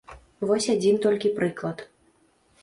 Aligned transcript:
Вось 0.51 0.67
адзін 0.75 0.97
толькі 1.05 1.33
прыклад. 1.37 1.85